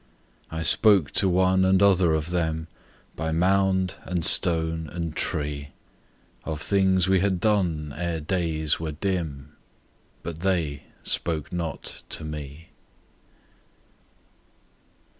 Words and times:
I 0.49 0.63
spoke 0.63 1.11
to 1.11 1.29
one 1.29 1.63
and 1.63 1.79
other 1.79 2.15
of 2.15 2.31
them 2.31 2.67
By 3.15 3.31
mound 3.31 3.93
and 4.03 4.25
stone 4.25 4.89
and 4.91 5.15
tree 5.15 5.73
Of 6.43 6.59
things 6.59 7.07
we 7.07 7.19
had 7.19 7.39
done 7.39 7.93
ere 7.95 8.19
days 8.19 8.79
were 8.79 8.93
dim, 8.93 9.55
But 10.23 10.39
they 10.39 10.85
spoke 11.03 11.53
not 11.53 12.01
to 12.09 12.23
me. 12.23 12.69